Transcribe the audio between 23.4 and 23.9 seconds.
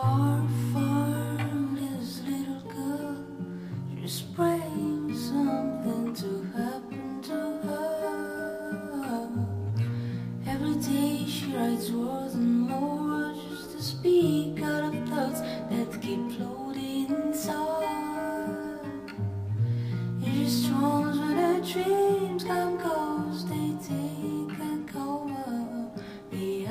they